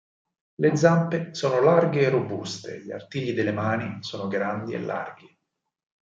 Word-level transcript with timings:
Le 0.55 0.75
zampe 0.75 1.35
sono 1.35 1.61
larghe 1.61 1.99
e 2.01 2.09
robuste, 2.09 2.81
gli 2.83 2.91
artigli 2.91 3.35
delle 3.35 3.51
mani 3.51 3.97
sono 4.01 4.27
grandi 4.27 4.73
e 4.73 4.79
larghi. 4.79 5.39